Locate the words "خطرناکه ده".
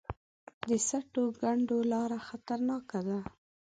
2.27-3.19